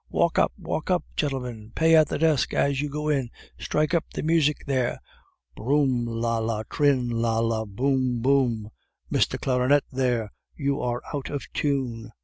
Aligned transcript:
Walk 0.09 0.39
up! 0.39 0.51
walk 0.57 0.89
up! 0.89 1.03
gentlemen! 1.15 1.73
Pay 1.75 1.95
at 1.95 2.07
the 2.07 2.17
desk 2.17 2.55
as 2.55 2.81
you 2.81 2.89
go 2.89 3.07
in! 3.07 3.29
Strike 3.59 3.93
up 3.93 4.03
the 4.15 4.23
music 4.23 4.63
there! 4.65 4.99
Brooum, 5.55 6.07
la, 6.07 6.39
la, 6.39 6.63
trinn! 6.71 7.07
la, 7.07 7.37
la, 7.37 7.65
boum! 7.65 8.19
boum! 8.19 8.71
Mister 9.11 9.37
Clarinette, 9.37 9.83
there 9.91 10.31
you 10.55 10.81
are 10.81 11.03
out 11.13 11.29
of 11.29 11.43
tune!" 11.53 12.11